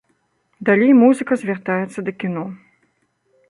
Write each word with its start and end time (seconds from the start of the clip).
Далей 0.69 0.93
музыка 1.03 1.37
звяртаецца 1.43 1.99
да 2.11 2.17
кіно. 2.25 2.51